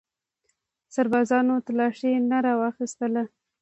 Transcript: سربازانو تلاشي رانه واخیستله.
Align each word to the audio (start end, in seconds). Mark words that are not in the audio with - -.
سربازانو 0.95 1.55
تلاشي 1.67 2.11
رانه 2.19 2.51
واخیستله. 2.59 3.23